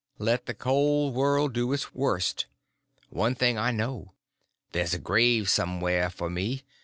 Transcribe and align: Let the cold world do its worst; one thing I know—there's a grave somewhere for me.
Let 0.17 0.47
the 0.47 0.55
cold 0.55 1.13
world 1.13 1.53
do 1.53 1.71
its 1.73 1.93
worst; 1.93 2.47
one 3.11 3.35
thing 3.35 3.59
I 3.59 3.69
know—there's 3.69 4.95
a 4.95 4.97
grave 4.97 5.47
somewhere 5.47 6.09
for 6.09 6.27
me. 6.27 6.63